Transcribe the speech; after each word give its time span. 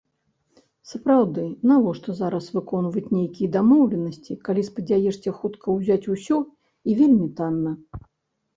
Сапраўды, 0.91 1.43
навошта 1.71 2.15
зараз 2.21 2.47
выконваць 2.55 3.11
нейкія 3.17 3.51
дамоўленасці, 3.57 4.39
калі 4.49 4.61
спадзяешся 4.73 5.37
хутка 5.43 5.65
ўзяць 5.79 6.01
усё 6.17 6.37
і 6.45 6.91
вельмі 7.03 7.27
танна? 7.41 7.71